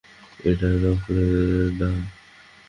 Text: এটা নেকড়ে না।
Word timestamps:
এটা 0.45 0.69
নেকড়ে 0.81 1.25
না। 1.79 1.89